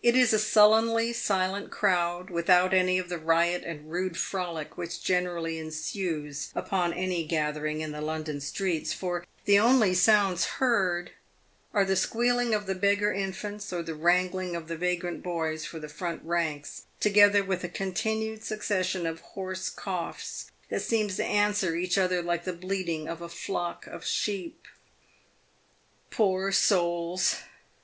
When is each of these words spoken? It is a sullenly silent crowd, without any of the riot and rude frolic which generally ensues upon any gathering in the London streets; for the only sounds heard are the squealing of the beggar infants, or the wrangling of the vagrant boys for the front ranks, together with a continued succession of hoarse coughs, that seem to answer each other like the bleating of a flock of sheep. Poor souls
It 0.00 0.14
is 0.14 0.32
a 0.32 0.38
sullenly 0.38 1.12
silent 1.12 1.72
crowd, 1.72 2.30
without 2.30 2.72
any 2.72 2.98
of 2.98 3.08
the 3.08 3.18
riot 3.18 3.64
and 3.64 3.90
rude 3.90 4.16
frolic 4.16 4.78
which 4.78 5.02
generally 5.02 5.58
ensues 5.58 6.52
upon 6.54 6.92
any 6.92 7.24
gathering 7.26 7.80
in 7.80 7.90
the 7.90 8.00
London 8.00 8.40
streets; 8.40 8.92
for 8.92 9.26
the 9.44 9.58
only 9.58 9.92
sounds 9.92 10.44
heard 10.62 11.10
are 11.74 11.84
the 11.84 11.96
squealing 11.96 12.54
of 12.54 12.66
the 12.66 12.76
beggar 12.76 13.12
infants, 13.12 13.72
or 13.72 13.82
the 13.82 13.96
wrangling 13.96 14.54
of 14.54 14.68
the 14.68 14.76
vagrant 14.76 15.24
boys 15.24 15.64
for 15.64 15.80
the 15.80 15.88
front 15.88 16.22
ranks, 16.22 16.82
together 17.00 17.42
with 17.42 17.64
a 17.64 17.68
continued 17.68 18.44
succession 18.44 19.04
of 19.04 19.18
hoarse 19.34 19.68
coughs, 19.68 20.48
that 20.70 20.82
seem 20.82 21.08
to 21.08 21.24
answer 21.24 21.74
each 21.74 21.98
other 21.98 22.22
like 22.22 22.44
the 22.44 22.52
bleating 22.52 23.08
of 23.08 23.20
a 23.20 23.28
flock 23.28 23.84
of 23.88 24.06
sheep. 24.06 24.68
Poor 26.12 26.52
souls 26.52 27.38